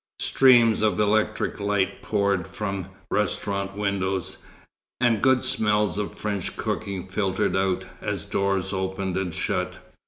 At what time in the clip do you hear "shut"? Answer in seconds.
9.31-9.75